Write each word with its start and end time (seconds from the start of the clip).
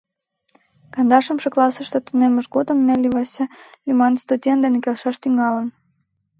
Кандашымше 0.93 1.49
классыште 1.55 1.99
тунеммыж 2.05 2.45
годым 2.55 2.77
Нелли 2.87 3.09
Вася 3.15 3.45
лӱман 3.85 4.13
студент 4.23 4.59
дене 4.63 4.77
келшаш 4.83 5.15
тӱҥалын. 5.19 5.67